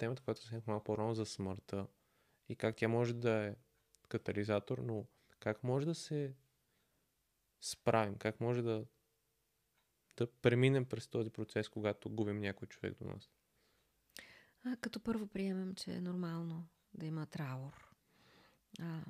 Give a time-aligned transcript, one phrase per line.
[0.00, 1.86] темата, която се малко по-рано за смъртта
[2.48, 3.56] и как тя може да е
[4.08, 5.06] катализатор, но
[5.40, 6.34] как може да се
[7.60, 8.86] справим, как може да,
[10.16, 13.30] да преминем през този процес, когато губим някой човек до нас?
[14.64, 17.94] А, като първо приемем, че е нормално да има траур.
[18.80, 19.00] А,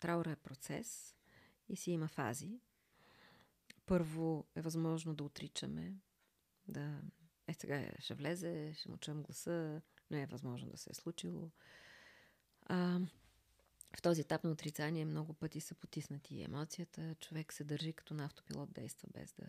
[0.00, 1.16] траур е процес
[1.68, 2.60] и си има фази.
[3.86, 5.94] Първо е възможно да отричаме,
[6.68, 7.02] да
[7.46, 11.50] е сега ще влезе, ще му чуем гласа, но е възможно да се е случило.
[12.62, 13.00] А,
[13.96, 17.14] в този етап на отрицание много пъти са потиснати емоцията.
[17.20, 19.46] Човек се държи като на автопилот, действа без да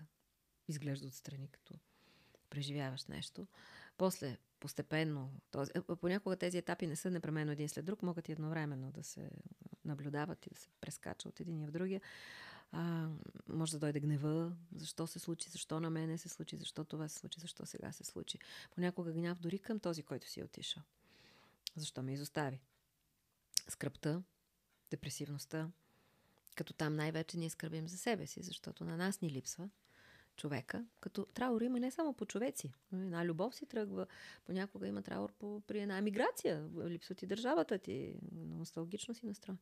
[0.68, 1.74] изглежда отстрани, като
[2.50, 3.48] преживяваш нещо.
[3.98, 8.92] После, постепенно, този, понякога тези етапи не са непременно един след друг, могат и едновременно
[8.92, 9.30] да се
[9.86, 12.02] наблюдават и да се прескача от един в другия.
[12.72, 13.10] А,
[13.48, 17.20] може да дойде гнева, защо се случи, защо на мене се случи, защо това се
[17.20, 18.40] случи, защо сега се случи.
[18.72, 20.84] Понякога гняв дори към този, който си е отишъл.
[21.76, 22.62] Защо ме изостави?
[23.70, 24.24] Скръпта,
[24.92, 25.70] депресивността,
[26.56, 29.70] като там най-вече ние скърбим за себе си, защото на нас ни липсва
[30.36, 32.74] човека, като траур има не само по човеци.
[32.94, 34.08] Една любов си тръгва,
[34.46, 39.58] понякога има траур по, при една миграция, липсва ти държавата ти, носталгично си настроен.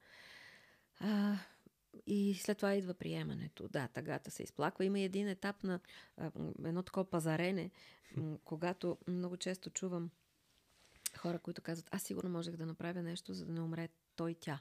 [2.07, 3.67] И след това идва приемането.
[3.67, 4.85] Да, тъгата се изплаква.
[4.85, 5.79] Има един етап на
[6.65, 7.71] едно такова пазарене,
[8.43, 10.09] когато много често чувам
[11.17, 14.59] хора, които казват, аз сигурно можех да направя нещо, за да не умре той тя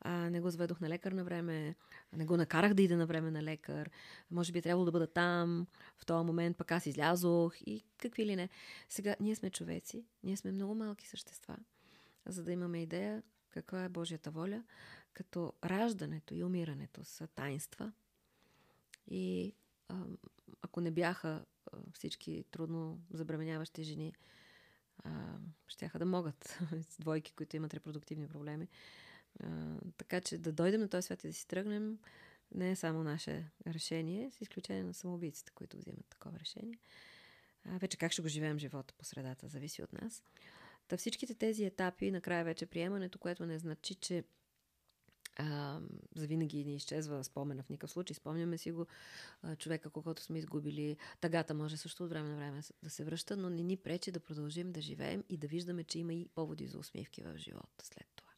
[0.00, 1.74] а, не го заведох на лекар на време,
[2.12, 3.90] не го накарах да иде на време на лекар,
[4.30, 5.66] може би е трябвало да бъда там,
[5.98, 8.48] в този момент пък аз излязох и какви ли не.
[8.88, 11.56] Сега, ние сме човеци, ние сме много малки същества,
[12.26, 14.64] за да имаме идея каква е Божията воля,
[15.12, 17.92] като раждането и умирането са тайнства.
[19.10, 19.54] И
[20.62, 21.44] ако не бяха
[21.94, 24.14] всички трудно забременяващи жени,
[25.66, 26.58] щяха да могат,
[27.00, 28.68] двойки, които имат репродуктивни проблеми,
[29.96, 31.98] така че да дойдем на този свят и да си тръгнем
[32.54, 36.78] не е само наше решение, с изключение на самоубийците, които взимат такова решение.
[37.66, 40.22] Вече как ще го живеем живота по средата, зависи от нас.
[40.88, 44.24] Та всичките тези етапи, накрая вече приемането, което не значи, че
[45.36, 45.80] а,
[46.14, 48.14] завинаги ни изчезва спомена в никакъв случай.
[48.14, 48.86] Спомняме си го
[49.42, 50.96] а, човека, когато сме изгубили.
[51.20, 54.20] Тагата може също от време на време да се връща, но не ни пречи да
[54.20, 58.06] продължим да живеем и да виждаме, че има и поводи за усмивки в живота след
[58.16, 58.32] това.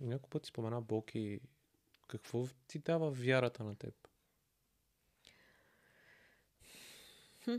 [0.00, 1.40] Няколко пъти спомена Бог и
[2.08, 3.94] какво ти дава вярата на теб?
[7.44, 7.56] Хм.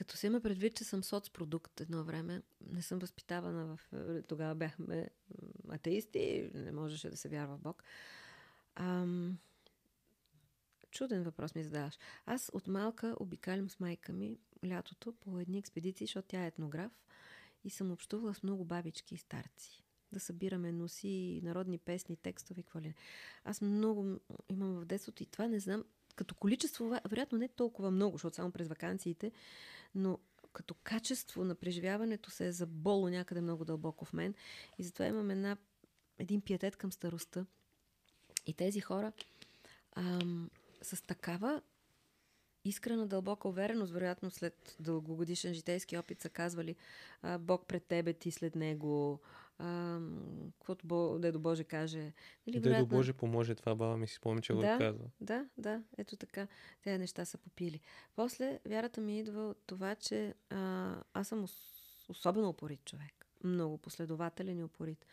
[0.00, 3.80] Като се има предвид, че съм соцпродукт едно време, не съм възпитавана в...
[4.28, 5.10] Тогава бяхме
[5.68, 7.82] атеисти, не можеше да се вярва в Бог.
[8.74, 9.38] Ам...
[10.90, 11.98] Чуден въпрос ми задаваш.
[12.26, 16.92] Аз от малка обикалям с майка ми лятото по едни експедиции, защото тя е етнограф
[17.64, 19.84] и съм общувала с много бабички и старци.
[20.12, 22.94] Да събираме носи, народни песни, текстове, какво ли.
[23.44, 25.84] Аз много имам в детството и това не знам,
[26.20, 29.32] като количество, вероятно не толкова много, защото само през вакансиите,
[29.94, 30.18] но
[30.52, 34.34] като качество на преживяването се е заболо някъде много дълбоко в мен
[34.78, 35.56] и затова имам една,
[36.18, 37.46] един пиетет към старостта.
[38.46, 39.12] И тези хора
[39.96, 40.50] ам,
[40.82, 41.62] с такава
[42.64, 46.76] искрена дълбока увереност, вероятно след дългогодишен житейски опит са казвали
[47.22, 49.20] а, Бог пред тебе, ти след него,
[49.58, 50.00] а,
[50.58, 52.12] каквото Бо, Дедо Боже каже.
[52.46, 52.86] Нали, вероятно...
[52.86, 55.04] Дедо Боже поможе, това баба ми си спомня, че да, го казва.
[55.20, 56.46] Да, да, ето така.
[56.82, 57.80] Тези неща са попили.
[58.16, 61.46] После вярата ми идва от това, че а, аз съм
[62.08, 63.26] особено упорит човек.
[63.44, 65.06] Много последователен и упорит.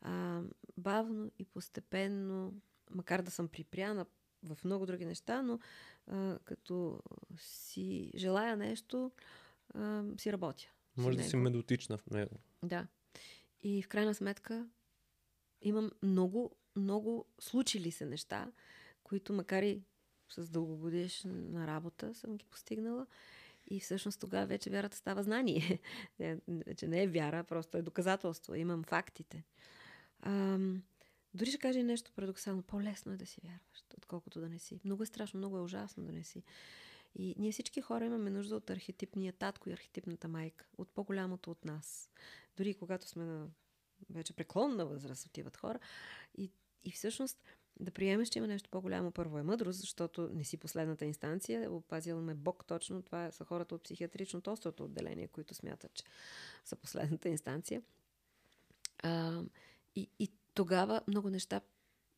[0.00, 0.42] А,
[0.76, 2.54] бавно и постепенно,
[2.90, 4.06] макар да съм припряна
[4.42, 5.58] в много други неща, но
[6.06, 7.02] а, като
[7.38, 9.10] си желая нещо,
[9.74, 10.64] а, си работя.
[10.96, 12.36] Може да си медотична в него.
[12.62, 12.86] Да.
[13.62, 14.66] И в крайна сметка
[15.62, 18.52] имам много, много случили се неща,
[19.04, 19.82] които макар и
[20.28, 23.06] с дългогодишна работа съм ги постигнала.
[23.70, 25.78] И всъщност тогава вече вярата става знание.
[26.48, 28.54] вече не е вяра, просто е доказателство.
[28.54, 29.44] Имам фактите.
[30.22, 30.82] Ам,
[31.34, 32.62] дори ще кажа нещо парадоксално.
[32.62, 34.80] По-лесно е да си вярваш, отколкото да не си.
[34.84, 36.42] Много е страшно, много е ужасно да не си.
[37.14, 40.66] И ние всички хора имаме нужда от архетипния татко и архетипната майка.
[40.78, 42.10] От по-голямото от нас.
[42.56, 43.48] Дори когато сме на
[44.10, 45.78] вече преклонна възраст отиват хора.
[46.38, 46.50] И,
[46.84, 47.38] и всъщност
[47.80, 51.72] да приемеш, че има нещо по-голямо, първо е мъдрост, защото не си последната инстанция.
[51.72, 53.02] Опазил ме Бог точно.
[53.02, 56.04] Това са хората от психиатричното острото отделение, които смятат, че
[56.64, 57.82] са последната инстанция.
[58.98, 59.42] А,
[59.96, 61.60] и, и тогава много неща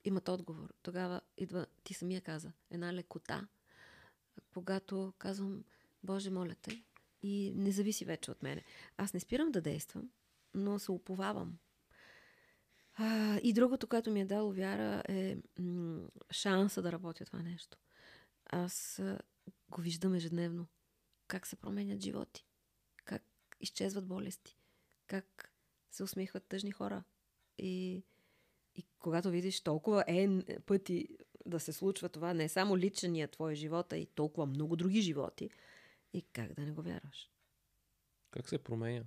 [0.05, 0.75] имат отговор.
[0.83, 3.49] Тогава идва, ти самия каза, една лекота,
[4.55, 5.65] когато казвам,
[6.03, 6.85] Боже, моля те,
[7.23, 8.65] и не зависи вече от мене.
[8.97, 10.11] Аз не спирам да действам,
[10.55, 11.59] но се уповавам.
[12.95, 17.79] А, и другото, което ми е дало вяра е м- шанса да работя това нещо.
[18.47, 19.19] Аз а,
[19.71, 20.67] го виждам ежедневно.
[21.27, 22.47] Как се променят животи.
[23.05, 23.23] Как
[23.61, 24.57] изчезват болести.
[25.07, 25.53] Как
[25.91, 27.05] се усмихват тъжни хора.
[27.59, 28.03] И,
[28.75, 30.29] и когато видиш толкова е
[30.67, 31.09] пъти
[31.47, 35.51] да се случва това, не само личния твой живот, а и толкова много други животи,
[36.13, 37.31] и как да не го вярваш?
[38.31, 39.03] Как се променя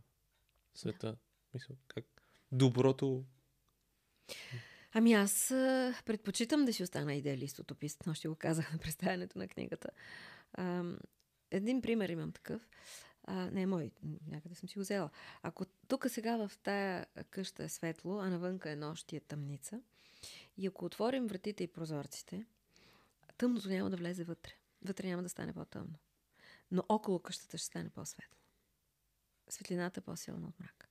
[0.76, 1.08] света?
[1.08, 1.18] Да.
[1.54, 2.06] Мисля, как
[2.52, 3.26] доброто
[4.94, 5.48] Ами аз
[6.06, 9.90] предпочитам да си остана идеалист утопист, но ще го казах на представянето на книгата.
[11.52, 12.62] Един пример имам такъв.
[13.30, 13.92] А, не е мой,
[14.28, 15.10] някъде съм си го взела.
[15.42, 19.82] Ако тук сега в тая къща е светло, а навънка е нощ и е тъмница,
[20.58, 22.46] и ако отворим вратите и прозорците,
[23.38, 24.52] тъмното няма да влезе вътре.
[24.82, 25.96] Вътре няма да стане по-тъмно.
[26.72, 28.38] Но около къщата ще стане по-светло.
[29.50, 30.88] Светлината е по-силна от мрака.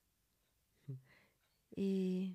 [1.77, 2.33] И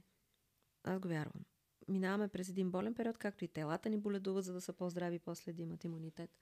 [0.83, 1.45] аз го вярвам.
[1.87, 5.53] Минаваме през един болен период, както и телата ни боледуват, за да са по-здрави, после
[5.53, 6.39] да имат имунитет.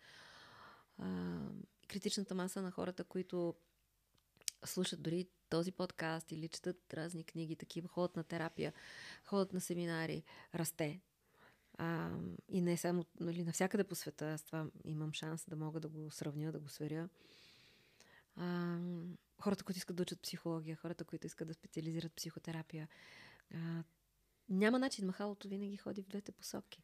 [1.87, 3.55] Критичната маса на хората, които
[4.65, 8.73] слушат дори този подкаст или четат разни книги, такива, ходят на терапия,
[9.25, 10.23] ходят на семинари,
[10.55, 11.01] расте.
[11.77, 12.11] А,
[12.49, 16.11] и не само нали, навсякъде по света, аз това имам шанс да мога да го
[16.11, 17.09] сравня, да го сверя.
[18.35, 18.77] А,
[19.41, 22.87] хората, които искат да учат психология, хората, които искат да специализират психотерапия.
[23.53, 23.83] А,
[24.49, 25.05] няма начин.
[25.05, 26.83] Махалото винаги ходи в двете посоки.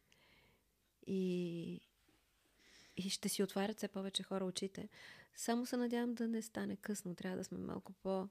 [1.06, 1.80] И,
[2.96, 4.88] и ще си отварят все повече хора очите.
[5.34, 7.14] Само се надявам да не стане късно.
[7.14, 8.28] Трябва да сме малко по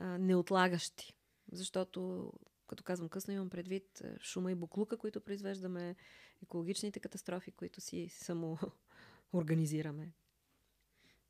[0.00, 1.14] неотлагащи.
[1.52, 2.32] Защото,
[2.66, 5.96] като казвам късно, имам предвид шума и буклука, които произвеждаме,
[6.42, 8.58] екологичните катастрофи, които си само
[9.32, 10.12] организираме.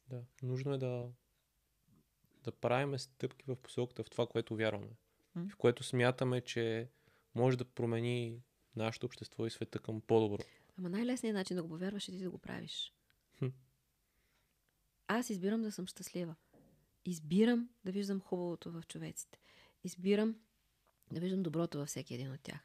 [0.08, 1.08] Да, нужно е да,
[2.44, 4.96] да правим стъпки в посоката в това, което вярваме.
[5.36, 6.88] В което смятаме, че
[7.34, 8.42] може да промени
[8.76, 10.42] нашето общество и света към по-добро.
[10.78, 12.92] Ама най-лесният начин да го повярваш е ти да го правиш.
[13.38, 13.46] Хм.
[15.06, 16.34] Аз избирам да съм щастлива.
[17.04, 19.38] Избирам да виждам хубавото в човеците.
[19.84, 20.36] Избирам
[21.12, 22.60] да виждам доброто във всеки един от тях.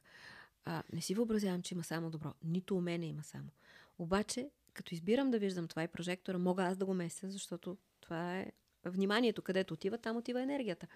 [0.66, 2.34] А, не си въобразявам, че има само добро.
[2.44, 3.50] Нито у мене има само.
[3.98, 8.40] Обаче, като избирам да виждам това и прожектора, мога аз да го меся, защото това
[8.40, 8.52] е
[8.86, 10.88] вниманието, където отива, там отива енергията.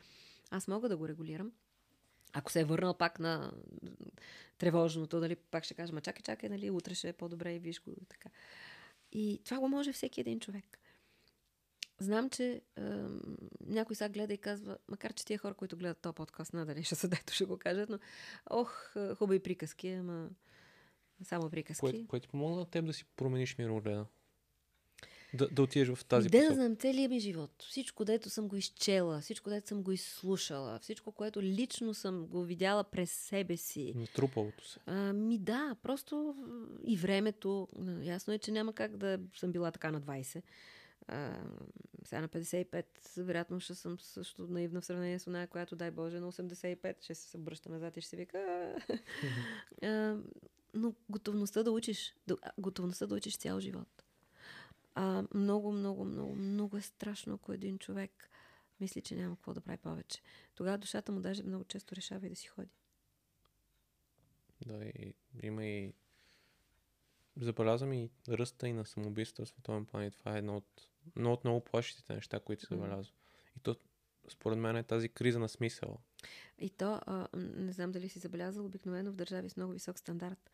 [0.50, 1.52] Аз мога да го регулирам.
[2.34, 3.52] Ако се е върнал пак на
[4.58, 7.82] тревожното, дали пак ще кажа, ма чакай, чакай, нали, утре ще е по-добре и виж
[7.82, 8.30] го така.
[9.12, 10.80] И това го може всеки един човек.
[12.00, 12.82] Знам, че е,
[13.66, 16.96] някой сега гледа и казва, макар че тия хора, които гледат този подкаст, надали ще
[16.96, 18.00] са дето ще го кажат, но
[18.50, 20.30] ох, хубави приказки, ама
[21.24, 21.82] само приказки.
[21.82, 24.06] Кое, кое ти помогна на теб да си промениш мирогледа?
[25.34, 27.52] Да, да отидеш в тази Де да знам целият ми живот.
[27.70, 32.44] Всичко, дето съм го изчела, всичко, дето съм го изслушала, всичко, което лично съм го
[32.44, 33.94] видяла през себе си.
[33.96, 34.80] Натрупалото се.
[34.86, 36.36] А, ми да, просто
[36.84, 37.68] и времето.
[38.02, 40.42] Ясно е, че няма как да съм била така на 20.
[41.08, 41.42] А,
[42.06, 42.86] сега на 55,
[43.18, 47.16] вероятно ще съм също наивна в сравнение с оная, която дай Боже на 85, ще
[47.16, 48.76] се обръща назад и ще се вика.
[49.84, 50.18] а,
[50.74, 52.16] но готовността да учиш,
[52.58, 54.07] готовността да учиш цял живот.
[55.00, 58.30] А, много, много, много, много е страшно, ако един човек
[58.80, 60.22] мисли, че няма какво да прави повече.
[60.56, 62.70] Тогава душата му даже много често решава и да си ходи.
[64.66, 65.14] Да, и
[65.44, 65.94] има и
[67.40, 71.34] забелязвам и ръста и на самоубийство в световен план и това е едно от, едно
[71.34, 73.14] от много плашите неща, които се забелязва.
[73.58, 73.76] И то,
[74.30, 75.98] според мен, е тази криза на смисъл.
[76.60, 80.52] И то, а, не знам дали си забелязал, обикновено в държави с много висок стандарт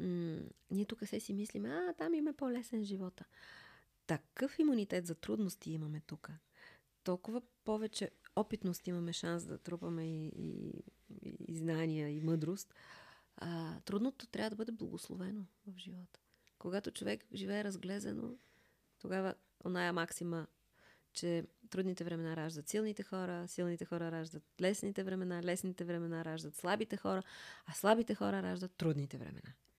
[0.00, 3.24] м- ние тук се си мислим, а там има по-лесен живота.
[4.06, 6.30] Такъв имунитет за трудности имаме тук.
[7.04, 12.74] Толкова повече опитност имаме шанс да трупаме и, и, и знания, и мъдрост.
[13.36, 16.20] А, трудното трябва да бъде благословено в живота.
[16.58, 18.38] Когато човек живее разглезено,
[18.98, 19.34] тогава
[19.64, 20.46] оная максима,
[21.12, 26.96] че трудните времена раждат силните хора, силните хора раждат лесните времена, лесните времена раждат слабите
[26.96, 27.22] хора,
[27.66, 29.52] а слабите хора раждат трудните времена.